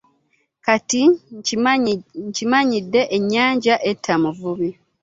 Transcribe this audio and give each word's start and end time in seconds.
Kitta 0.63 1.03
nkimanyidde, 2.27 3.01
ennyanja 3.17 3.75
etta 3.89 4.13
muvubi 4.23 4.69